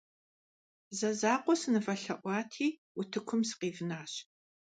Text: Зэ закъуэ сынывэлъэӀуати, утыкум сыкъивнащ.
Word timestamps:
Зэ 0.97 1.09
закъуэ 1.19 1.55
сынывэлъэӀуати, 1.61 2.67
утыкум 2.99 3.41
сыкъивнащ. 3.49 4.13